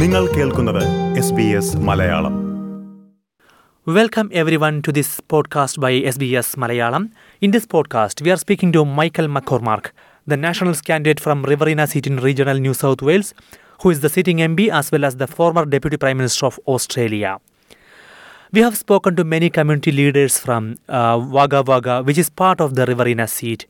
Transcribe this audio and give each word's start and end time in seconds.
നിങ്ങൾ 0.00 0.22
കേൾക്കുന്നത് 0.36 0.84
S 1.20 1.34
B 1.38 1.48
S 1.60 1.76
Malayalam 1.88 2.36
Welcome 3.96 4.28
everyone 4.40 4.76
to 4.86 4.90
this 4.96 5.10
podcast 5.32 5.74
by 5.84 5.90
SBS 6.12 6.48
Malayalam. 6.62 7.04
In 7.40 7.50
this 7.54 7.66
podcast, 7.74 8.16
we 8.24 8.30
are 8.34 8.40
speaking 8.42 8.70
to 8.76 8.84
Michael 8.98 9.28
McCormack, 9.36 9.84
the 10.32 10.36
Nationals 10.36 10.80
candidate 10.88 11.20
from 11.24 11.38
Riverina 11.52 11.86
seat 11.92 12.06
in 12.10 12.18
regional 12.26 12.58
New 12.66 12.74
South 12.74 13.02
Wales, 13.08 13.30
who 13.82 13.90
is 13.94 14.00
the 14.04 14.10
sitting 14.16 14.38
MP 14.50 14.68
as 14.80 14.92
well 14.92 15.04
as 15.04 15.16
the 15.16 15.26
former 15.26 15.64
Deputy 15.74 15.96
Prime 15.96 16.18
Minister 16.22 16.46
of 16.50 16.60
Australia. 16.74 17.32
We 18.52 18.60
have 18.60 18.76
spoken 18.76 19.16
to 19.16 19.24
many 19.24 19.50
community 19.58 19.92
leaders 19.92 20.38
from 20.38 20.62
uh, 20.88 21.16
Wagga 21.36 21.62
Wagga, 21.62 22.02
which 22.02 22.18
is 22.18 22.30
part 22.44 22.60
of 22.60 22.74
the 22.74 22.86
Riverina 22.92 23.26
seat, 23.26 23.66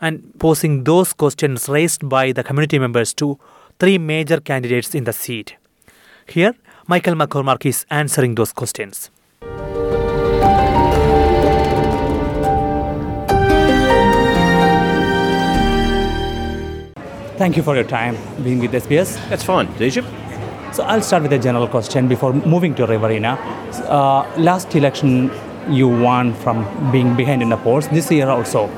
and 0.00 0.32
posing 0.38 0.84
those 0.84 1.12
questions 1.12 1.68
raised 1.68 2.08
by 2.08 2.32
the 2.32 2.42
community 2.42 2.78
members 2.78 3.12
to 3.22 3.38
three 3.78 3.98
major 3.98 4.40
candidates 4.40 4.94
in 4.94 5.04
the 5.04 5.12
seat. 5.12 5.56
Here, 6.27 6.55
Michael 6.87 7.13
McCormack 7.13 7.65
is 7.65 7.85
answering 7.89 8.35
those 8.35 8.51
questions. 8.51 9.09
Thank 17.37 17.57
you 17.57 17.63
for 17.63 17.75
your 17.75 17.83
time 17.83 18.17
being 18.43 18.59
with 18.59 18.71
SBS. 18.71 19.17
That's 19.29 19.43
fine, 19.43 19.71
Deja. 19.77 20.01
So 20.73 20.83
I'll 20.83 21.01
start 21.01 21.23
with 21.23 21.33
a 21.33 21.39
general 21.39 21.67
question 21.67 22.07
before 22.07 22.33
moving 22.33 22.73
to 22.75 22.85
Riverina. 22.85 23.37
Uh, 23.87 24.25
last 24.37 24.75
election, 24.75 25.31
you 25.69 25.87
won 25.87 26.33
from 26.33 26.65
being 26.91 27.15
behind 27.15 27.41
in 27.41 27.49
the 27.49 27.57
polls. 27.57 27.87
This 27.89 28.09
year 28.11 28.29
also, 28.29 28.69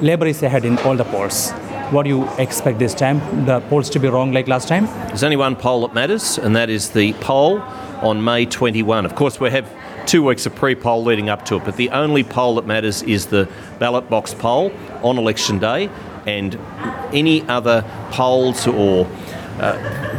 Labor 0.00 0.26
is 0.26 0.42
ahead 0.42 0.64
in 0.64 0.78
all 0.78 0.96
the 0.96 1.04
polls. 1.04 1.52
What 1.90 2.04
do 2.04 2.08
you 2.08 2.28
expect 2.38 2.78
this 2.78 2.94
time? 2.94 3.44
The 3.44 3.60
polls 3.60 3.90
to 3.90 3.98
be 3.98 4.08
wrong 4.08 4.32
like 4.32 4.48
last 4.48 4.68
time? 4.68 4.86
There's 5.08 5.22
only 5.22 5.36
one 5.36 5.54
poll 5.54 5.86
that 5.86 5.94
matters, 5.94 6.38
and 6.38 6.56
that 6.56 6.70
is 6.70 6.90
the 6.90 7.12
poll 7.14 7.60
on 8.00 8.24
May 8.24 8.46
21. 8.46 9.04
Of 9.04 9.14
course, 9.14 9.38
we 9.38 9.50
have 9.50 9.70
two 10.06 10.24
weeks 10.24 10.46
of 10.46 10.54
pre 10.54 10.74
poll 10.74 11.04
leading 11.04 11.28
up 11.28 11.44
to 11.46 11.56
it, 11.56 11.64
but 11.64 11.76
the 11.76 11.90
only 11.90 12.24
poll 12.24 12.54
that 12.54 12.66
matters 12.66 13.02
is 13.02 13.26
the 13.26 13.48
ballot 13.78 14.08
box 14.08 14.32
poll 14.32 14.72
on 15.02 15.18
election 15.18 15.58
day, 15.58 15.90
and 16.26 16.58
any 17.12 17.42
other 17.48 17.84
polls 18.10 18.66
or 18.66 19.06
uh, 19.60 20.13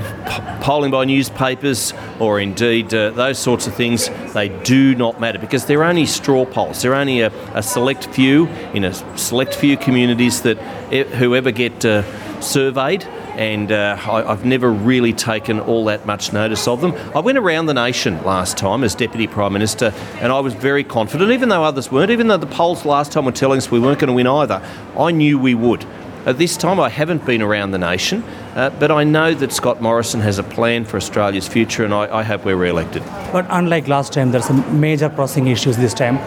polling 0.61 0.91
by 0.91 1.05
newspapers 1.05 1.93
or 2.19 2.39
indeed 2.39 2.93
uh, 2.93 3.11
those 3.11 3.39
sorts 3.39 3.67
of 3.67 3.75
things, 3.75 4.09
they 4.33 4.49
do 4.63 4.95
not 4.95 5.19
matter 5.19 5.39
because 5.39 5.65
they're 5.65 5.83
only 5.83 6.05
straw 6.05 6.45
polls. 6.45 6.81
They're 6.81 6.95
only 6.95 7.21
a, 7.21 7.31
a 7.53 7.63
select 7.63 8.07
few 8.07 8.47
in 8.73 8.83
a 8.83 8.93
select 9.17 9.55
few 9.55 9.77
communities 9.77 10.41
that 10.41 10.57
whoever 10.57 11.51
get 11.51 11.83
uh, 11.85 12.03
surveyed 12.41 13.03
and 13.35 13.71
uh, 13.71 13.97
I, 14.01 14.31
I've 14.31 14.45
never 14.45 14.71
really 14.71 15.11
taken 15.11 15.59
all 15.59 15.85
that 15.85 16.05
much 16.05 16.31
notice 16.31 16.67
of 16.67 16.79
them. 16.81 16.93
I 17.13 17.19
went 17.19 17.37
around 17.37 17.65
the 17.65 17.73
nation 17.73 18.23
last 18.23 18.57
time 18.57 18.83
as 18.83 18.95
Deputy 18.95 19.27
Prime 19.27 19.53
Minister 19.53 19.93
and 20.19 20.31
I 20.31 20.39
was 20.39 20.53
very 20.53 20.83
confident, 20.83 21.31
even 21.31 21.49
though 21.49 21.63
others 21.63 21.91
weren't, 21.91 22.11
even 22.11 22.27
though 22.27 22.37
the 22.37 22.47
polls 22.47 22.85
last 22.85 23.11
time 23.11 23.25
were 23.25 23.31
telling 23.31 23.57
us 23.57 23.69
we 23.69 23.79
weren't 23.79 23.99
going 23.99 24.07
to 24.07 24.13
win 24.13 24.27
either, 24.27 24.65
I 24.97 25.11
knew 25.11 25.37
we 25.37 25.53
would. 25.53 25.85
At 26.25 26.39
this 26.39 26.57
time, 26.57 26.79
I 26.79 26.89
haven't 26.89 27.23
been 27.23 27.43
around 27.43 27.69
the 27.69 27.77
nation, 27.77 28.23
uh, 28.55 28.69
but 28.79 28.89
I 28.89 29.03
know 29.03 29.33
that 29.33 29.51
Scott 29.51 29.81
Morrison 29.81 30.21
has 30.21 30.39
a 30.39 30.43
plan 30.43 30.85
for 30.85 30.95
Australia's 30.97 31.47
future, 31.47 31.83
and 31.83 31.93
I, 31.93 32.19
I 32.19 32.23
hope 32.23 32.45
we're 32.45 32.55
re 32.55 32.69
elected. 32.69 33.03
But 33.33 33.45
unlike 33.49 33.87
last 33.89 34.13
time, 34.13 34.31
there's 34.31 34.45
some 34.45 34.79
major 34.79 35.09
pressing 35.09 35.47
issues 35.47 35.75
this 35.75 35.93
time. 35.93 36.17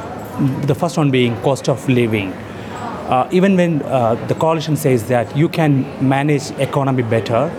The 0.67 0.75
first 0.75 0.99
one 0.99 1.11
being 1.11 1.41
cost 1.41 1.69
of 1.69 1.89
living. 1.89 2.33
Uh, 3.09 3.27
even 3.33 3.57
when 3.57 3.81
uh, 3.83 4.15
the 4.27 4.35
coalition 4.35 4.77
says 4.77 5.09
that 5.09 5.35
you 5.35 5.49
can 5.49 5.87
manage 6.07 6.51
economy 6.59 7.03
better, 7.03 7.51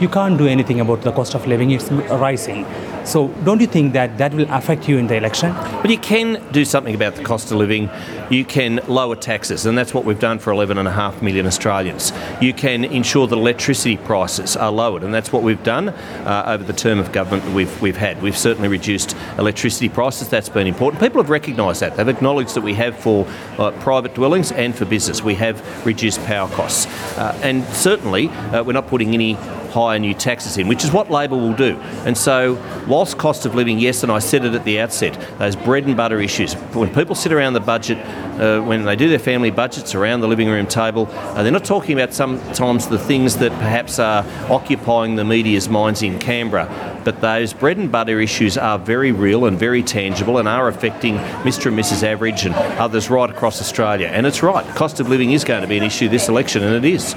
you 0.00 0.08
can't 0.08 0.38
do 0.38 0.46
anything 0.46 0.80
about 0.80 1.02
the 1.02 1.12
cost 1.12 1.34
of 1.34 1.46
living. 1.46 1.70
It's 1.70 1.92
rising. 1.92 2.64
So 3.04 3.28
don't 3.44 3.60
you 3.60 3.66
think 3.66 3.92
that 3.92 4.16
that 4.18 4.32
will 4.32 4.50
affect 4.50 4.88
you 4.88 4.96
in 4.96 5.06
the 5.06 5.16
election? 5.16 5.52
But 5.52 5.90
you 5.90 5.98
can 5.98 6.42
do 6.52 6.64
something 6.64 6.94
about 6.94 7.16
the 7.16 7.22
cost 7.22 7.50
of 7.50 7.58
living. 7.58 7.90
You 8.30 8.44
can 8.46 8.80
lower 8.88 9.14
taxes, 9.14 9.66
and 9.66 9.76
that's 9.76 9.92
what 9.92 10.06
we've 10.06 10.18
done 10.18 10.38
for 10.38 10.52
11.5 10.52 11.20
million 11.20 11.46
Australians. 11.46 12.12
You 12.40 12.54
can 12.54 12.84
ensure 12.84 13.26
that 13.26 13.36
electricity 13.36 13.98
prices 13.98 14.56
are 14.56 14.72
lowered, 14.72 15.02
and 15.02 15.12
that's 15.12 15.32
what 15.32 15.42
we've 15.42 15.62
done 15.62 15.90
uh, 15.90 16.44
over 16.46 16.64
the 16.64 16.72
term 16.72 16.98
of 16.98 17.12
government 17.12 17.44
that 17.44 17.54
we've, 17.54 17.82
we've 17.82 17.96
had. 17.96 18.22
We've 18.22 18.36
certainly 18.36 18.68
reduced 18.68 19.14
electricity 19.38 19.90
prices. 19.90 20.28
That's 20.30 20.48
been 20.48 20.66
important. 20.66 21.02
People 21.02 21.20
have 21.20 21.30
recognised 21.30 21.80
that. 21.80 21.96
They've 21.96 22.08
acknowledged 22.08 22.54
that 22.54 22.62
we 22.62 22.74
have 22.74 22.98
for 22.98 23.26
uh, 23.58 23.72
private 23.80 24.14
dwellings 24.14 24.50
and 24.50 24.74
for 24.74 24.86
business. 24.86 25.22
We 25.22 25.34
have 25.34 25.84
reduced 25.84 26.24
power 26.24 26.48
costs. 26.48 26.86
Uh, 27.18 27.38
and 27.42 27.64
certainly, 27.64 28.28
uh, 28.28 28.64
we're 28.64 28.72
not 28.72 28.86
putting 28.86 29.12
any 29.12 29.36
higher 29.74 29.98
new 29.98 30.14
taxes 30.14 30.56
in, 30.56 30.68
which 30.68 30.84
is 30.84 30.92
what 30.92 31.10
Labor 31.10 31.36
will 31.36 31.52
do. 31.52 31.76
And 32.06 32.16
so, 32.16 32.54
whilst 32.86 33.18
cost 33.18 33.46
of 33.46 33.54
living, 33.54 33.78
yes, 33.78 34.02
and 34.02 34.12
I 34.12 34.18
said 34.18 34.44
it 34.44 34.54
at 34.54 34.64
the 34.64 34.80
outset, 34.80 35.18
those 35.38 35.56
bread 35.56 35.84
and 35.84 35.96
butter 35.96 36.20
issues, 36.20 36.54
when 36.74 36.92
people 36.92 37.14
sit 37.14 37.32
around 37.32 37.54
the 37.54 37.60
budget, 37.60 37.98
uh, 38.40 38.60
when 38.60 38.84
they 38.84 38.96
do 38.96 39.08
their 39.08 39.18
family 39.18 39.50
budgets 39.50 39.94
around 39.94 40.20
the 40.20 40.28
living 40.28 40.48
room 40.48 40.66
table, 40.66 41.08
uh, 41.10 41.42
they're 41.42 41.52
not 41.52 41.64
talking 41.64 41.98
about 41.98 42.12
sometimes 42.12 42.88
the 42.88 42.98
things 42.98 43.36
that 43.36 43.52
perhaps 43.52 43.98
are 43.98 44.24
occupying 44.50 45.16
the 45.16 45.24
media's 45.24 45.68
minds 45.68 46.02
in 46.02 46.18
Canberra. 46.18 47.00
But 47.04 47.20
those 47.20 47.52
bread 47.52 47.76
and 47.76 47.92
butter 47.92 48.20
issues 48.20 48.56
are 48.56 48.78
very 48.78 49.12
real 49.12 49.44
and 49.44 49.58
very 49.58 49.82
tangible 49.82 50.38
and 50.38 50.48
are 50.48 50.68
affecting 50.68 51.16
Mr. 51.16 51.66
and 51.66 51.78
Mrs. 51.78 52.02
Average 52.02 52.46
and 52.46 52.54
others 52.54 53.10
right 53.10 53.30
across 53.30 53.60
Australia. 53.60 54.08
And 54.08 54.26
it's 54.26 54.42
right, 54.42 54.66
cost 54.74 55.00
of 55.00 55.08
living 55.08 55.32
is 55.32 55.44
going 55.44 55.62
to 55.62 55.68
be 55.68 55.76
an 55.76 55.82
issue 55.82 56.08
this 56.08 56.28
election, 56.28 56.62
and 56.62 56.84
it 56.84 56.90
is. 56.90 57.14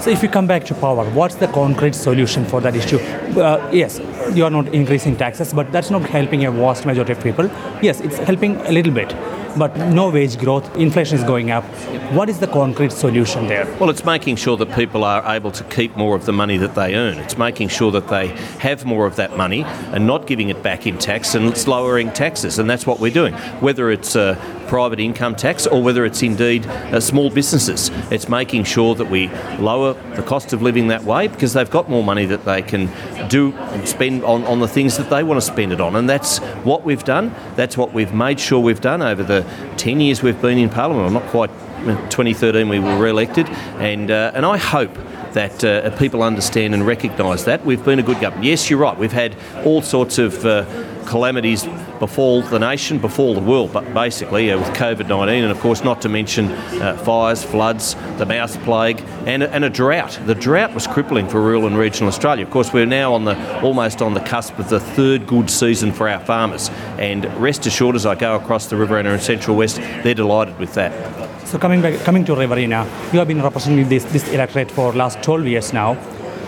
So 0.00 0.08
if 0.08 0.22
you 0.22 0.30
come 0.30 0.46
back 0.46 0.64
to 0.64 0.74
power, 0.74 1.04
what's 1.10 1.34
the 1.34 1.46
concrete 1.48 1.94
solution 1.94 2.46
for 2.46 2.62
that 2.62 2.74
issue? 2.74 2.98
Uh, 3.38 3.68
yes, 3.70 4.00
you 4.32 4.46
are 4.46 4.50
not 4.50 4.68
increasing 4.68 5.14
taxes, 5.14 5.52
but 5.52 5.70
that's 5.72 5.90
not 5.90 6.00
helping 6.08 6.46
a 6.46 6.50
vast 6.50 6.86
majority 6.86 7.12
of 7.12 7.22
people. 7.22 7.50
Yes, 7.82 8.00
it's 8.00 8.16
helping 8.16 8.56
a 8.62 8.72
little 8.72 8.94
bit, 8.94 9.14
but 9.56 9.76
no 9.76 10.10
wage 10.10 10.38
growth, 10.38 10.76
inflation 10.76 11.18
is 11.18 11.24
going 11.24 11.50
up. 11.50 11.64
What 12.12 12.28
is 12.28 12.38
the 12.38 12.46
concrete 12.46 12.92
solution 12.92 13.46
there? 13.46 13.66
Well, 13.78 13.90
it's 13.90 14.04
making 14.04 14.36
sure 14.36 14.56
that 14.56 14.74
people 14.74 15.04
are 15.04 15.34
able 15.34 15.50
to 15.52 15.64
keep 15.64 15.96
more 15.96 16.16
of 16.16 16.26
the 16.26 16.32
money 16.32 16.56
that 16.58 16.74
they 16.74 16.94
earn. 16.94 17.18
It's 17.18 17.38
making 17.38 17.68
sure 17.68 17.90
that 17.92 18.08
they 18.08 18.28
have 18.58 18.84
more 18.84 19.06
of 19.06 19.16
that 19.16 19.36
money 19.36 19.64
and 19.64 20.06
not 20.06 20.26
giving 20.26 20.48
it 20.48 20.62
back 20.62 20.86
in 20.86 20.98
tax, 20.98 21.34
and 21.34 21.46
it's 21.46 21.66
lowering 21.66 22.12
taxes, 22.12 22.58
and 22.58 22.68
that's 22.68 22.86
what 22.86 23.00
we're 23.00 23.12
doing. 23.12 23.34
Whether 23.60 23.90
it's 23.90 24.16
uh, 24.16 24.36
private 24.68 25.00
income 25.00 25.34
tax 25.34 25.66
or 25.66 25.82
whether 25.82 26.04
it's 26.04 26.22
indeed 26.22 26.66
uh, 26.66 27.00
small 27.00 27.30
businesses, 27.30 27.90
it's 28.10 28.28
making 28.28 28.64
sure 28.64 28.94
that 28.94 29.10
we 29.10 29.28
lower 29.58 29.94
the 30.14 30.22
cost 30.22 30.52
of 30.52 30.62
living 30.62 30.88
that 30.88 31.04
way 31.04 31.28
because 31.28 31.52
they've 31.52 31.70
got 31.70 31.90
more 31.90 32.04
money 32.04 32.24
that 32.26 32.44
they 32.44 32.62
can 32.62 32.88
do 33.28 33.52
and 33.52 33.88
spend 33.88 34.24
on, 34.24 34.44
on 34.44 34.60
the 34.60 34.68
things 34.68 34.96
that 34.96 35.10
they 35.10 35.22
want 35.22 35.40
to 35.40 35.46
spend 35.46 35.72
it 35.72 35.80
on, 35.80 35.96
and 35.96 36.08
that's 36.08 36.38
what 36.64 36.84
we've 36.84 37.04
done. 37.04 37.34
That's 37.56 37.76
what 37.76 37.92
we've 37.92 38.14
made 38.14 38.38
sure 38.38 38.60
we've 38.60 38.80
done 38.80 39.02
over 39.02 39.22
the 39.22 39.39
10 39.76 40.00
years 40.00 40.22
we've 40.22 40.40
been 40.40 40.58
in 40.58 40.68
Parliament, 40.68 41.08
or 41.08 41.10
not 41.10 41.28
quite. 41.30 41.50
2013 41.80 42.68
we 42.68 42.78
were 42.78 42.98
re-elected, 42.98 43.48
and 43.78 44.10
uh, 44.10 44.32
and 44.34 44.44
I 44.44 44.58
hope 44.58 44.94
that 45.34 45.64
uh, 45.64 45.96
people 45.96 46.22
understand 46.22 46.74
and 46.74 46.86
recognise 46.86 47.44
that 47.44 47.64
we've 47.64 47.84
been 47.84 47.98
a 47.98 48.02
good 48.02 48.20
government. 48.20 48.44
Yes, 48.44 48.68
you're 48.68 48.78
right. 48.78 48.96
We've 48.96 49.12
had 49.12 49.36
all 49.64 49.82
sorts 49.82 50.18
of 50.18 50.44
uh, 50.44 50.64
calamities 51.06 51.66
befall 51.98 52.42
the 52.42 52.58
nation, 52.58 52.98
befall 52.98 53.34
the 53.34 53.40
world, 53.40 53.72
but 53.72 53.92
basically 53.92 54.50
uh, 54.50 54.58
with 54.58 54.68
COVID-19, 54.68 55.42
and 55.42 55.50
of 55.50 55.60
course 55.60 55.84
not 55.84 56.00
to 56.02 56.08
mention 56.08 56.46
uh, 56.46 56.96
fires, 57.04 57.44
floods, 57.44 57.94
the 58.18 58.26
mouse 58.26 58.56
plague, 58.58 59.00
and, 59.26 59.42
and 59.42 59.64
a 59.64 59.70
drought. 59.70 60.18
The 60.26 60.34
drought 60.34 60.74
was 60.74 60.86
crippling 60.86 61.28
for 61.28 61.40
rural 61.40 61.66
and 61.66 61.76
regional 61.76 62.08
Australia. 62.08 62.44
Of 62.44 62.50
course, 62.50 62.72
we're 62.72 62.86
now 62.86 63.14
on 63.14 63.24
the 63.24 63.60
almost 63.60 64.02
on 64.02 64.14
the 64.14 64.20
cusp 64.20 64.58
of 64.58 64.68
the 64.68 64.80
third 64.80 65.26
good 65.26 65.50
season 65.50 65.92
for 65.92 66.08
our 66.08 66.20
farmers, 66.20 66.70
and 66.98 67.24
rest 67.40 67.66
assured, 67.66 67.96
as 67.96 68.06
I 68.06 68.14
go 68.14 68.36
across 68.36 68.66
the 68.66 68.76
Riverina 68.76 69.12
and 69.12 69.22
Central 69.22 69.56
West, 69.56 69.76
they're 69.76 70.14
delighted 70.14 70.58
with 70.58 70.74
that. 70.74 71.29
So 71.50 71.58
coming 71.58 71.82
back, 71.82 71.94
coming 72.04 72.24
to 72.26 72.36
Riverina, 72.36 72.86
you 73.12 73.18
have 73.18 73.26
been 73.26 73.42
representing 73.42 73.88
this, 73.88 74.04
this 74.04 74.32
electorate 74.32 74.70
for 74.70 74.92
last 74.92 75.20
12 75.24 75.48
years 75.48 75.72
now. 75.72 75.98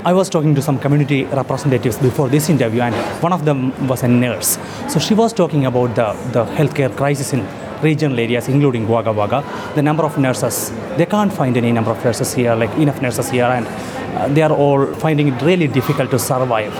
I 0.04 0.12
was 0.12 0.30
talking 0.30 0.54
to 0.54 0.62
some 0.62 0.78
community 0.78 1.24
representatives 1.24 1.96
before 1.96 2.28
this 2.28 2.48
interview, 2.48 2.82
and 2.82 2.94
one 3.20 3.32
of 3.32 3.44
them 3.44 3.88
was 3.88 4.04
a 4.04 4.08
nurse. 4.08 4.58
So 4.88 5.00
she 5.00 5.14
was 5.14 5.32
talking 5.32 5.66
about 5.66 5.96
the, 5.96 6.12
the 6.30 6.44
healthcare 6.54 6.96
crisis 6.96 7.32
in 7.32 7.44
regional 7.82 8.16
areas, 8.16 8.46
including 8.46 8.86
Wagga 8.86 9.12
Wagga. 9.12 9.42
The 9.74 9.82
number 9.82 10.04
of 10.04 10.16
nurses, 10.18 10.70
they 10.96 11.06
can't 11.06 11.32
find 11.32 11.56
any 11.56 11.72
number 11.72 11.90
of 11.90 12.04
nurses 12.04 12.32
here, 12.32 12.54
like 12.54 12.70
enough 12.78 13.02
nurses 13.02 13.28
here, 13.28 13.46
and 13.46 13.66
uh, 13.66 14.28
they 14.28 14.42
are 14.42 14.52
all 14.52 14.86
finding 14.86 15.26
it 15.26 15.42
really 15.42 15.66
difficult 15.66 16.12
to 16.12 16.18
survive. 16.20 16.72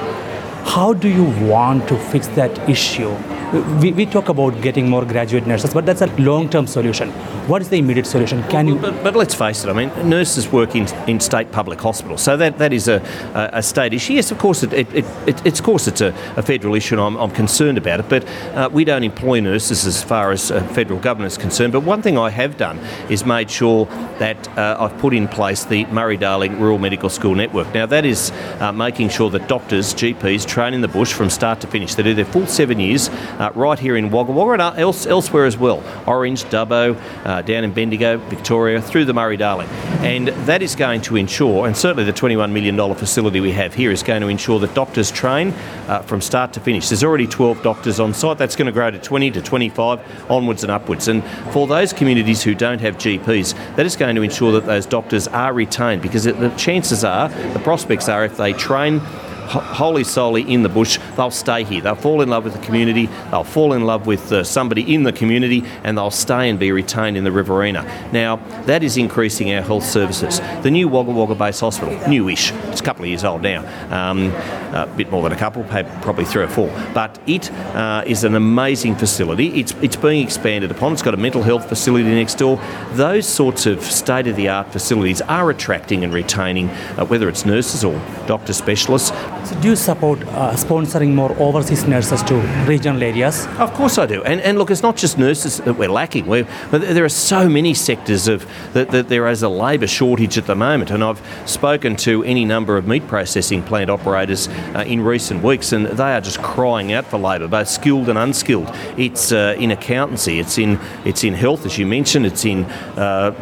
How 0.64 0.92
do 0.92 1.08
you 1.08 1.24
want 1.48 1.88
to 1.88 1.98
fix 1.98 2.28
that 2.28 2.56
issue? 2.70 3.16
We, 3.52 3.93
we 3.93 4.06
talk 4.06 4.28
about 4.28 4.60
getting 4.62 4.88
more 4.88 5.04
graduate 5.04 5.46
nurses, 5.46 5.75
but 5.75 5.84
that's 5.84 6.00
a 6.00 6.06
long-term 6.16 6.66
solution. 6.66 7.10
What 7.49 7.60
is 7.60 7.69
the 7.69 7.78
immediate 7.78 8.06
solution? 8.06 8.43
Can 8.44 8.66
you? 8.69 8.76
But, 8.76 9.02
but 9.04 9.16
let's 9.16 9.34
face 9.34 9.64
it, 9.64 9.69
I 9.69 9.72
mean, 9.72 9.90
nurses 10.08 10.50
work 10.50 10.75
in, 10.75 10.87
in 11.08 11.20
state 11.20 11.52
public 11.52 11.81
hospitals, 11.81 12.22
so 12.22 12.37
that, 12.37 12.58
that 12.58 12.72
is 12.72 12.88
a, 12.88 13.02
a, 13.34 13.58
a 13.58 13.62
state 13.62 13.93
issue. 13.93 14.14
Yes, 14.14 14.31
of 14.31 14.38
course, 14.38 14.62
it, 14.62 14.72
it, 14.72 14.94
it, 14.94 15.04
it 15.26 15.46
it's, 15.46 15.58
of 15.58 15.64
course 15.66 15.87
it's 15.87 16.00
a, 16.00 16.14
a 16.37 16.43
federal 16.43 16.75
issue 16.75 16.94
and 16.94 17.02
I'm, 17.02 17.16
I'm 17.16 17.31
concerned 17.31 17.78
about 17.78 18.00
it, 18.00 18.08
but 18.08 18.28
uh, 18.54 18.69
we 18.72 18.84
don't 18.84 19.04
employ 19.04 19.40
nurses 19.40 19.87
as 19.87 20.02
far 20.02 20.31
as 20.31 20.50
uh, 20.50 20.62
federal 20.69 20.98
government 20.98 21.32
is 21.32 21.38
concerned. 21.38 21.72
But 21.72 21.81
one 21.81 22.02
thing 22.02 22.16
I 22.16 22.31
have 22.31 22.56
done 22.56 22.78
is 23.10 23.26
made 23.26 23.50
sure 23.50 23.87
that 24.19 24.48
uh, 24.56 24.76
I've 24.78 24.96
put 24.98 25.14
in 25.14 25.28
place 25.28 25.64
the 25.64 25.84
Murray-Darling 25.87 26.60
Rural 26.60 26.78
Medical 26.78 27.08
School 27.08 27.34
Network. 27.34 27.72
Now, 27.75 27.87
that 27.87 28.05
is 28.05 28.31
uh, 28.60 28.72
making 28.72 29.10
sure 29.10 29.31
that 29.31 29.48
doctors, 29.48 29.94
GPs, 29.94 30.46
train 30.46 30.75
in 30.75 30.81
the 30.81 30.88
bush 30.88 31.12
from 31.12 31.31
start 31.31 31.60
to 31.60 31.66
finish. 31.66 31.94
They 31.94 32.02
do 32.02 32.14
their 32.14 32.25
full 32.25 32.46
seven 32.46 32.81
years 32.81 33.10
right 33.50 33.78
here 33.78 33.96
in 33.96 34.10
Wagga 34.10 34.32
Wagga 34.32 34.62
and 34.62 34.78
else, 34.78 35.06
elsewhere 35.06 35.46
as 35.46 35.56
well. 35.56 35.82
Orange, 36.06 36.44
Dubbo, 36.44 37.00
uh, 37.24 37.42
down 37.42 37.64
in 37.64 37.72
Bendigo, 37.72 38.18
Victoria, 38.28 38.80
through 38.80 39.04
the 39.04 39.14
Murray-Darling. 39.14 39.68
And 40.02 40.28
that 40.28 40.62
is 40.62 40.76
going 40.76 41.02
to 41.02 41.16
ensure, 41.16 41.66
and 41.66 41.76
certainly 41.76 42.04
the 42.04 42.12
$21 42.12 42.52
million 42.52 42.76
facility 42.94 43.40
we 43.40 43.52
have 43.52 43.74
here 43.74 43.90
is 43.90 44.02
going 44.02 44.20
to 44.20 44.28
ensure 44.28 44.58
that 44.60 44.74
doctors 44.74 45.10
train 45.10 45.52
uh, 45.88 46.02
from 46.02 46.20
start 46.20 46.52
to 46.54 46.60
finish. 46.60 46.88
There's 46.88 47.04
already 47.04 47.26
12 47.26 47.62
doctors 47.62 48.00
on 48.00 48.14
site. 48.14 48.38
That's 48.38 48.56
going 48.56 48.66
to 48.66 48.72
grow 48.72 48.90
to 48.90 48.98
20 48.98 49.30
to 49.32 49.42
25, 49.42 50.30
onwards 50.30 50.62
and 50.62 50.70
upwards. 50.70 51.08
And 51.08 51.24
for 51.52 51.66
those 51.66 51.92
communities 51.92 52.42
who 52.42 52.54
don't 52.54 52.80
have 52.80 52.96
GPs, 52.96 53.54
that 53.76 53.86
is 53.86 53.96
going 53.96 54.16
to 54.16 54.22
ensure 54.22 54.52
that 54.52 54.66
those 54.66 54.86
doctors 54.86 55.28
are 55.28 55.52
retained 55.52 56.02
because 56.02 56.24
the 56.24 56.54
chances 56.56 57.04
are, 57.04 57.28
the 57.28 57.60
prospects 57.60 58.08
are, 58.08 58.24
if 58.24 58.36
they 58.36 58.52
train 58.52 59.00
wholly 59.42 60.04
solely 60.04 60.42
in 60.42 60.62
the 60.62 60.68
bush, 60.68 60.98
they'll 61.16 61.30
stay 61.30 61.64
here. 61.64 61.80
They'll 61.80 61.94
fall 61.94 62.22
in 62.22 62.28
love 62.28 62.44
with 62.44 62.54
the 62.54 62.64
community, 62.64 63.06
they'll 63.30 63.44
fall 63.44 63.72
in 63.72 63.84
love 63.84 64.06
with 64.06 64.32
uh, 64.32 64.44
somebody 64.44 64.94
in 64.94 65.02
the 65.02 65.12
community, 65.12 65.64
and 65.84 65.96
they'll 65.96 66.10
stay 66.10 66.48
and 66.48 66.58
be 66.58 66.72
retained 66.72 67.16
in 67.16 67.24
the 67.24 67.32
Riverina. 67.32 67.82
Now, 68.12 68.36
that 68.66 68.82
is 68.82 68.96
increasing 68.96 69.52
our 69.52 69.62
health 69.62 69.84
services. 69.84 70.40
The 70.62 70.70
new 70.70 70.88
Wagga 70.88 71.10
Wagga 71.10 71.34
Base 71.34 71.60
Hospital, 71.60 71.94
newish, 72.08 72.52
it's 72.68 72.80
a 72.80 72.84
couple 72.84 73.04
of 73.04 73.08
years 73.08 73.24
old 73.24 73.42
now, 73.42 73.60
um, 73.90 74.30
a 74.74 74.86
bit 74.96 75.10
more 75.10 75.22
than 75.22 75.32
a 75.32 75.36
couple, 75.36 75.64
probably 75.64 76.24
three 76.24 76.44
or 76.44 76.48
four, 76.48 76.68
but 76.94 77.18
it 77.26 77.50
uh, 77.74 78.04
is 78.06 78.24
an 78.24 78.34
amazing 78.34 78.96
facility. 78.96 79.60
It's, 79.60 79.72
it's 79.82 79.96
being 79.96 80.24
expanded 80.24 80.70
upon, 80.70 80.92
it's 80.92 81.02
got 81.02 81.14
a 81.14 81.18
mental 81.18 81.42
health 81.42 81.68
facility 81.68 82.08
next 82.08 82.36
door. 82.36 82.60
Those 82.92 83.26
sorts 83.26 83.66
of 83.66 83.82
state 83.82 84.26
of 84.26 84.36
the 84.36 84.48
art 84.48 84.72
facilities 84.72 85.20
are 85.22 85.50
attracting 85.50 86.04
and 86.04 86.12
retaining, 86.12 86.68
uh, 86.70 87.04
whether 87.06 87.28
it's 87.28 87.44
nurses 87.44 87.84
or 87.84 87.94
doctor 88.26 88.52
specialists, 88.52 89.10
so 89.44 89.60
do 89.60 89.68
you 89.68 89.76
support 89.76 90.20
uh, 90.20 90.52
sponsoring 90.52 91.14
more 91.14 91.36
overseas 91.38 91.86
nurses 91.86 92.22
to 92.24 92.34
regional 92.66 93.02
areas? 93.02 93.46
Of 93.58 93.72
course 93.74 93.98
I 93.98 94.06
do. 94.06 94.22
And, 94.22 94.40
and 94.40 94.58
look, 94.58 94.70
it's 94.70 94.82
not 94.82 94.96
just 94.96 95.18
nurses 95.18 95.58
that 95.58 95.74
we're 95.74 95.90
lacking. 95.90 96.26
We're, 96.26 96.44
there 96.70 97.04
are 97.04 97.08
so 97.08 97.48
many 97.48 97.74
sectors 97.74 98.28
of 98.28 98.46
that, 98.72 98.90
that 98.90 99.08
there 99.08 99.26
is 99.28 99.42
a 99.42 99.48
labour 99.48 99.86
shortage 99.86 100.38
at 100.38 100.46
the 100.46 100.54
moment. 100.54 100.90
And 100.90 101.02
I've 101.02 101.20
spoken 101.46 101.96
to 101.96 102.22
any 102.24 102.44
number 102.44 102.76
of 102.76 102.86
meat 102.86 103.06
processing 103.08 103.62
plant 103.62 103.90
operators 103.90 104.48
uh, 104.48 104.84
in 104.86 105.02
recent 105.02 105.42
weeks, 105.42 105.72
and 105.72 105.86
they 105.86 106.14
are 106.14 106.20
just 106.20 106.40
crying 106.42 106.92
out 106.92 107.06
for 107.06 107.18
labour, 107.18 107.48
both 107.48 107.68
skilled 107.68 108.08
and 108.08 108.18
unskilled. 108.18 108.70
It's 108.96 109.32
uh, 109.32 109.56
in 109.58 109.70
accountancy, 109.70 110.38
it's 110.38 110.58
in 110.58 110.78
it's 111.04 111.24
in 111.24 111.34
health, 111.34 111.66
as 111.66 111.78
you 111.78 111.86
mentioned, 111.86 112.26
it's 112.26 112.44
in 112.44 112.64
uh, 112.96 113.34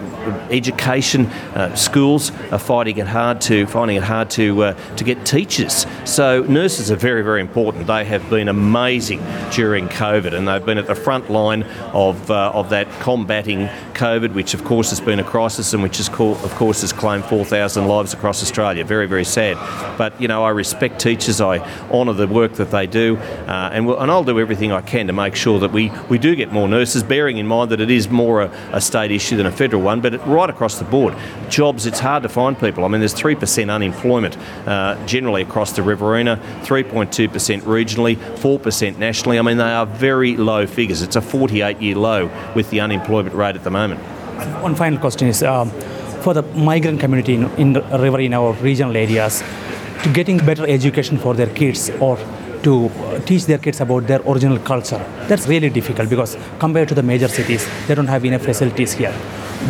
education. 0.51 1.27
Uh, 1.27 1.75
schools 1.75 2.33
are 2.51 2.59
finding 2.59 2.99
it 2.99 3.07
hard 3.07 3.41
to 3.43 3.67
finding 3.67 3.97
it 3.97 4.03
hard 4.03 4.31
to 4.31 4.63
uh, 4.63 4.97
to 4.97 5.05
get 5.05 5.25
teachers. 5.27 5.87
So 6.05 6.43
nurses 6.43 6.91
are 6.91 6.97
very, 6.97 7.23
very 7.23 7.41
important. 7.41 7.87
They 7.87 8.05
have 8.05 8.29
been 8.31 8.49
amazing 8.49 9.23
during 9.53 9.89
COVID, 9.89 10.33
and 10.33 10.49
they've 10.49 10.65
been 10.65 10.79
at 10.79 10.87
the 10.87 10.95
front 10.95 11.31
line 11.31 11.63
of 11.93 12.31
uh, 12.31 12.53
of 12.55 12.71
that 12.71 12.89
combating 13.01 13.69
COVID, 13.95 14.35
which 14.35 14.55
of 14.55 14.65
course 14.65 14.91
has 14.91 15.01
been 15.01 15.21
a 15.21 15.25
crisis, 15.25 15.75
and 15.75 15.83
which 15.83 15.99
has 15.99 16.09
co- 16.09 16.33
of 16.33 16.55
course 16.55 16.81
has 16.81 16.93
claimed 16.93 17.25
4,000 17.27 17.87
lives 17.87 18.15
across 18.15 18.43
Australia. 18.43 18.85
Very, 18.85 19.07
very 19.07 19.25
sad. 19.25 19.57
But 19.99 20.19
you 20.21 20.27
know, 20.27 20.45
I 20.45 20.51
respect 20.51 21.01
teachers. 21.01 21.41
I 21.41 21.59
honour 21.91 22.15
the 22.15 22.27
work 22.27 22.55
that 22.55 22.71
they 22.71 22.87
do, 22.87 23.17
uh, 23.47 23.71
and 23.73 23.87
we'll, 23.87 24.01
and 24.01 24.11
I'll 24.11 24.25
do 24.25 24.41
everything 24.41 24.73
I 24.73 24.81
can 24.81 25.07
to 25.07 25.13
make 25.13 25.37
sure 25.37 25.59
that 25.61 25.71
we 25.71 25.93
we 26.09 26.19
do 26.19 26.35
get 26.35 26.51
more 26.53 26.67
nurses. 26.67 27.03
Bearing 27.03 27.37
in 27.37 27.47
mind 27.47 27.71
that 27.71 27.81
it 27.81 27.91
is 27.91 28.09
more 28.09 28.43
a, 28.43 28.51
a 28.73 28.81
state 28.81 29.11
issue 29.11 29.37
than 29.37 29.47
a 29.47 29.53
federal 29.53 29.83
one, 29.83 30.01
but 30.01 30.15
it, 30.15 30.21
right 30.27 30.51
across 30.51 30.79
the 30.79 30.85
board, 30.85 31.15
jobs. 31.49 31.87
It's 31.87 32.01
hard 32.01 32.23
to 32.23 32.29
find 32.29 32.59
people. 32.59 32.85
I 32.85 32.89
mean, 32.89 33.01
there's 33.01 33.13
three 33.13 33.35
percent 33.35 33.71
unemployment 33.71 34.37
uh, 34.67 34.97
generally 35.07 35.43
across 35.43 35.73
the 35.73 35.80
Riverina, 35.83 36.41
3.2% 36.63 37.63
regionally, 37.63 38.17
4% 38.17 38.99
nationally. 38.99 39.39
I 39.39 39.43
mean, 39.43 39.57
they 39.57 39.65
are 39.65 39.87
very 39.87 40.37
low 40.37 40.67
figures. 40.67 41.03
It's 41.03 41.17
a 41.17 41.21
48 41.21 41.81
year 41.81 41.97
low 41.97 42.31
with 42.55 42.71
the 42.71 42.81
unemployment 42.81 43.35
rate 43.35 43.57
at 43.57 43.65
the 43.65 43.71
moment. 43.71 44.01
One 44.63 44.75
final 44.75 44.99
question 44.99 45.29
is 45.29 45.43
um, 45.43 45.71
for 46.23 46.35
the 46.35 46.43
migrant 46.43 47.01
community 47.01 47.35
in, 47.35 47.51
in 47.57 47.75
Riverina 47.75 48.41
or 48.43 48.55
regional 48.55 48.97
areas, 48.97 49.43
to 50.03 50.13
getting 50.13 50.39
better 50.39 50.67
education 50.67 51.19
for 51.19 51.35
their 51.35 51.49
kids 51.49 51.91
or 52.01 52.19
to 52.63 52.91
teach 53.27 53.47
their 53.47 53.59
kids 53.59 53.81
about 53.81 54.07
their 54.07 54.21
original 54.23 54.59
culture. 54.59 55.05
That's 55.29 55.47
really 55.47 55.71
difficult 55.71 56.09
because 56.09 56.37
compared 56.59 56.89
to 56.89 56.95
the 56.95 57.03
major 57.03 57.29
cities, 57.29 57.69
they 57.87 57.95
don't 57.95 58.09
have 58.09 58.25
enough 58.25 58.43
facilities 58.43 58.93
here. 58.93 59.15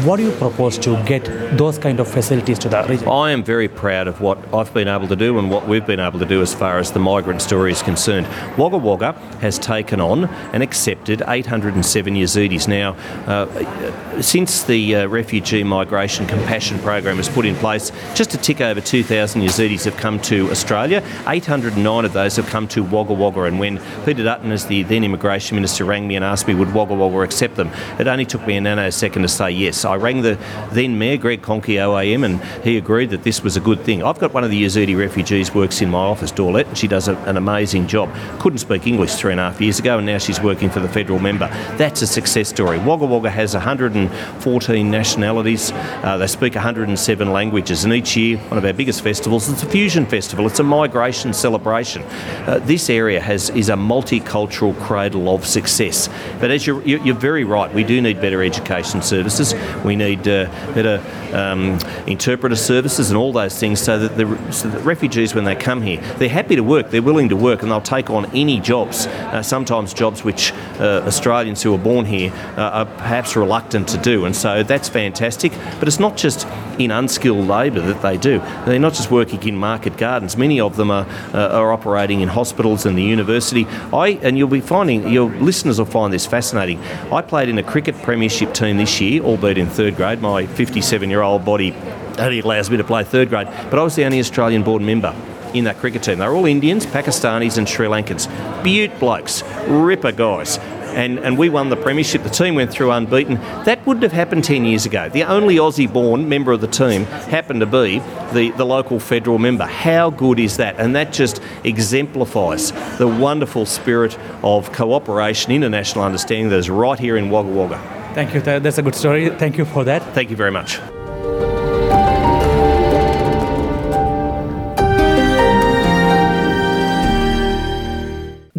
What 0.05 0.19
do 0.19 0.23
you 0.23 0.31
propose 0.31 0.79
to 0.79 1.03
get 1.03 1.25
those 1.59 1.77
kind 1.77 1.99
of 1.99 2.07
facilities 2.07 2.61
to 2.61 2.69
that 2.69 2.89
region? 2.89 3.09
I 3.09 3.33
am 3.33 3.43
very 3.43 3.67
proud 3.67 4.07
of 4.07 4.21
what 4.21 4.39
I've 4.55 4.73
been 4.73 4.87
able 4.87 5.09
to 5.09 5.17
do 5.17 5.37
and 5.37 5.51
what 5.51 5.67
we've 5.67 5.85
been 5.85 5.99
able 5.99 6.21
to 6.21 6.25
do 6.25 6.41
as 6.43 6.55
far 6.55 6.79
as 6.79 6.93
the 6.93 7.01
migrant 7.01 7.43
story 7.43 7.73
is 7.73 7.83
concerned. 7.83 8.29
Wagga 8.57 8.79
Wagga 8.79 9.13
has 9.41 9.59
taken 9.59 10.01
on 10.01 10.27
and 10.53 10.63
accepted 10.63 11.23
807 11.27 12.15
Yazidis. 12.15 12.69
Now, 12.69 12.93
uh, 13.27 14.23
since 14.23 14.63
the 14.63 14.95
uh, 14.95 15.07
refugee 15.09 15.65
migration 15.65 16.25
compassion 16.25 16.79
program 16.79 17.17
was 17.17 17.29
put 17.29 17.45
in 17.45 17.57
place, 17.57 17.91
just 18.15 18.33
a 18.33 18.39
tick 18.39 18.61
over 18.61 18.81
2,000 18.81 19.43
Yazidis 19.43 19.87
have 19.87 19.97
come 19.97 20.21
to 20.21 20.49
Australia. 20.53 21.03
809 21.27 22.05
of 22.05 22.13
those 22.13 22.37
have 22.37 22.47
come 22.47 22.69
to 22.69 22.80
Wagga 22.85 23.13
Wagga. 23.13 23.45
And 23.45 23.59
when 23.59 23.81
Peter 24.05 24.23
Dutton, 24.23 24.53
as 24.53 24.67
the 24.67 24.83
then 24.83 25.05
immigration 25.05 25.57
minister, 25.57 25.85
rang 25.85 26.07
me 26.07 26.17
and 26.17 26.25
asked 26.25 26.47
me 26.47 26.55
would 26.55 26.73
Wagga 26.73 26.95
Wagga 26.95 27.21
accept 27.21 27.57
them, 27.57 27.71
it 27.99 28.07
only 28.07 28.25
took 28.25 28.47
me 28.47 28.57
a 28.57 28.61
nanosecond 28.61 29.23
to 29.23 29.29
say 29.29 29.51
yes. 29.51 29.85
I 29.85 29.97
rang 29.97 30.23
the 30.23 30.39
then 30.73 30.99
Mayor, 30.99 31.17
Greg 31.17 31.43
Conkey, 31.43 31.77
OAM, 31.77 32.25
and 32.25 32.65
he 32.65 32.77
agreed 32.77 33.11
that 33.11 33.23
this 33.23 33.43
was 33.43 33.57
a 33.57 33.61
good 33.61 33.81
thing. 33.81 34.03
I've 34.03 34.19
got 34.19 34.33
one 34.33 34.45
of 34.45 34.51
the 34.51 34.65
Yazidi 34.65 34.97
refugees 34.97 35.55
works 35.55 35.81
in 35.81 35.91
my 35.91 35.99
office, 35.99 36.33
Dorlette, 36.33 36.69
and 36.69 36.79
she 36.79 36.89
does 36.89 37.09
a, 37.09 37.17
an 37.21 37.37
amazing 37.37 37.87
job. 37.87 38.15
Couldn't 38.39 38.59
speak 38.59 38.87
English 38.87 39.15
three 39.15 39.33
and 39.33 39.41
a 39.41 39.51
half 39.51 39.61
years 39.61 39.79
ago, 39.79 39.99
and 39.99 40.07
now 40.07 40.19
she's 40.19 40.41
working 40.41 40.71
for 40.71 40.81
the 40.81 40.89
federal 40.89 41.19
member. 41.19 41.49
That's 41.77 42.03
a 42.03 42.07
success 42.07 42.49
story. 42.49 42.79
Wagga 42.79 43.07
Wagga 43.07 43.31
has 43.31 43.55
114 43.55 44.91
nationalities. 44.91 45.73
Uh, 45.73 46.17
they 46.19 46.27
speak 46.27 46.55
107 46.55 47.33
languages, 47.33 47.85
and 47.85 47.93
each 47.93 48.17
year, 48.17 48.39
one 48.39 48.59
of 48.59 48.65
our 48.65 48.73
biggest 48.73 49.03
festivals, 49.03 49.49
it's 49.49 49.63
a 49.63 49.67
fusion 49.67 50.07
festival. 50.07 50.47
It's 50.47 50.61
a 50.61 50.65
migration 50.65 51.33
celebration. 51.33 52.03
Uh, 52.47 52.59
this 52.71 52.89
area 52.89 53.21
has 53.21 53.51
is 53.51 53.69
a 53.69 53.75
multicultural 53.75 54.79
cradle 54.79 55.29
of 55.35 55.45
success. 55.45 56.09
But 56.39 56.53
as 56.53 56.69
you're, 56.69 56.81
you're 56.87 57.17
very 57.17 57.43
right, 57.43 57.75
we 57.75 57.83
do 57.83 58.01
need 58.01 58.21
better 58.21 58.45
education 58.45 59.03
services. 59.03 59.57
We 59.85 59.97
need 59.97 60.21
uh, 60.29 60.45
better 60.73 61.03
um, 61.35 61.81
interpreter 62.07 62.55
services 62.55 63.11
and 63.11 63.19
all 63.19 63.33
those 63.33 63.59
things 63.59 63.81
so 63.81 63.99
that, 63.99 64.17
the, 64.17 64.53
so 64.53 64.69
that 64.69 64.85
refugees, 64.85 65.35
when 65.35 65.45
they 65.45 65.57
come 65.57 65.83
here, 65.83 66.01
they're 66.19 66.29
happy 66.29 66.55
to 66.55 66.63
work, 66.63 66.91
they're 66.91 67.03
willing 67.03 67.29
to 67.31 67.37
work, 67.37 67.63
and 67.63 67.73
they'll 67.73 67.81
take 67.81 68.09
on 68.09 68.27
any 68.37 68.61
jobs, 68.61 69.09
uh, 69.09 69.43
sometimes 69.43 69.93
jobs 69.93 70.23
which 70.23 70.53
uh, 70.79 71.03
Australians 71.07 71.65
who 71.65 71.75
are 71.75 71.79
born 71.79 72.05
here 72.05 72.33
uh, 72.57 72.85
are 72.85 72.87
perhaps 72.87 73.35
reluctant 73.35 73.89
to 73.89 73.99
do. 73.99 74.27
And 74.27 74.37
so 74.37 74.63
that's 74.63 74.89
fantastic. 74.89 75.51
But 75.81 75.89
it's 75.89 75.99
not 75.99 76.17
just 76.17 76.47
in 76.79 76.93
unskilled 76.93 77.49
labour 77.49 77.81
that 77.81 78.01
they 78.01 78.17
do. 78.17 78.39
They're 78.65 78.79
not 78.79 78.95
just 78.95 79.11
working 79.11 79.43
in 79.43 79.57
market 79.57 79.97
gardens. 79.97 80.37
Many 80.37 80.61
of 80.61 80.77
them 80.77 80.93
are, 80.93 81.07
uh, 81.35 81.59
are 81.59 81.73
operating 81.73 82.21
in 82.21 82.29
hospitals 82.29 82.60
and 82.61 82.97
the 82.97 83.03
university. 83.03 83.67
I 83.93 84.19
and 84.23 84.37
you'll 84.37 84.49
be 84.49 84.61
finding 84.61 85.09
your 85.09 85.31
listeners 85.31 85.79
will 85.79 85.87
find 85.87 86.13
this 86.13 86.27
fascinating. 86.27 86.79
I 87.11 87.23
played 87.23 87.49
in 87.49 87.59
a 87.59 87.63
cricket 87.63 87.95
premiership 88.03 88.53
team 88.53 88.77
this 88.77 89.01
year, 89.01 89.23
albeit 89.23 89.57
in 89.59 89.67
third 89.67 89.97
grade. 89.97 90.21
My 90.21 90.45
57-year-old 90.45 91.45
body 91.45 91.75
only 92.19 92.41
allows 92.41 92.71
me 92.71 92.77
to 92.77 92.85
play 92.85 93.03
third 93.03 93.31
grade, 93.31 93.49
but 93.71 93.79
I 93.79 93.83
was 93.83 93.97
the 93.97 94.05
only 94.05 94.21
Australian 94.21 94.63
born 94.63 94.85
member 94.85 95.15
in 95.55 95.65
that 95.65 95.79
cricket 95.79 96.03
team. 96.03 96.19
They're 96.19 96.33
all 96.33 96.47
Indians, 96.47 96.87
Pakistanis, 96.87 97.59
and 97.59 97.69
Sri 97.69 97.87
Lankans. 97.87 98.29
Beaut 98.63 98.99
blokes, 98.99 99.43
ripper 99.67 100.13
guys 100.13 100.59
and, 100.95 101.19
and 101.21 101.39
we 101.39 101.49
won 101.49 101.69
the 101.69 101.77
premiership. 101.77 102.23
The 102.23 102.31
team 102.31 102.55
went 102.55 102.71
through 102.71 102.91
unbeaten. 102.91 103.37
That 103.65 103.85
wouldn't 103.87 104.03
have 104.03 104.13
happened 104.13 104.45
10 104.45 104.65
years 104.65 104.87
ago. 104.87 105.09
The 105.09 105.25
only 105.25 105.57
Aussie 105.57 105.91
born 105.91 106.29
member 106.29 106.53
of 106.53 106.61
the 106.61 106.67
team 106.67 107.05
happened 107.05 107.61
to 107.61 107.67
be 107.67 107.99
the, 108.33 108.53
the 108.57 108.65
local 108.65 109.01
federal 109.01 109.39
member. 109.39 109.67
How 109.67 110.11
good 110.11 110.39
is 110.39 110.57
that? 110.59 110.77
And 110.79 110.95
that 110.97 111.13
just 111.13 111.41
exemplifies 111.65 112.73
the 112.99 113.09
wonderful 113.09 113.67
spirit 113.67 114.19
of 114.43 114.73
cooperation, 114.73 115.53
international 115.53 116.05
understanding 116.05 116.49
that 116.51 116.59
is 116.59 116.71
right 116.71 116.99
here 116.99 117.17
in 117.17 117.31
Wagga 117.31 117.51
Wagga. 117.51 117.79
Thank 118.15 118.35
you. 118.35 118.41
That's 118.41 118.79
a 118.79 118.83
good 118.83 118.95
story. 118.95 119.31
Thank 119.31 119.57
you 119.57 119.65
for 119.65 119.85
that. 119.85 120.03
Thank 120.15 120.31
you 120.31 120.37
very 120.37 120.51
much. 120.51 120.81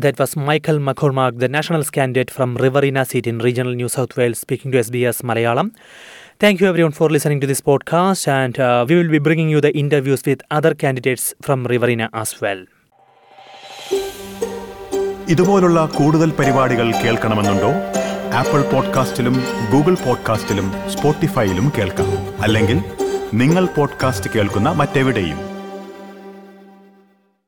That 0.00 0.18
was 0.18 0.36
Michael 0.36 0.78
McCormack, 0.78 1.38
the 1.38 1.48
national 1.48 1.84
candidate 1.84 2.30
from 2.30 2.56
Riverina 2.56 3.04
seat 3.04 3.26
in 3.26 3.38
regional 3.38 3.74
New 3.74 3.88
South 3.88 4.16
Wales, 4.16 4.38
speaking 4.38 4.70
to 4.72 4.78
SBS 4.78 5.22
Malayalam. 5.22 5.70
Thank 6.38 6.60
you 6.60 6.66
everyone 6.66 6.92
for 6.92 7.08
listening 7.08 7.40
to 7.40 7.46
this 7.46 7.60
podcast, 7.60 8.28
and 8.28 8.58
uh, 8.58 8.84
we 8.88 8.94
will 8.96 9.08
be 9.08 9.18
bringing 9.18 9.48
you 9.48 9.60
the 9.60 9.76
interviews 9.76 10.22
with 10.26 10.42
other 10.50 10.74
candidates 10.74 11.34
from 11.40 11.66
Riverina 11.66 12.10
as 12.12 12.40
well. 12.40 12.66
ഇതുപോലുള്ള 15.28 15.86
കൂടുതൽ 15.86 16.30
പരിപാടികൾ 16.30 16.92
കേൾക്കണമെന്നുണ്ടോ 16.92 17.70
apple 18.34 18.60
പോഡ്കാസ്റ്റിലും 18.62 19.36
Google 19.72 19.94
പോഡ്കാസ്റ്റിലും 19.94 20.90
സ്പോട്ടിഫൈയിലും 20.90 21.72
കേൾക്കാം 21.76 22.42
അല്ലെങ്കിൽ 22.42 22.78
നിങ്ങൾ 23.34 23.66
podcast 23.66 24.30
കേൾക്കുന്ന 24.30 24.68
മറ്റെവിടെയും 24.68 25.49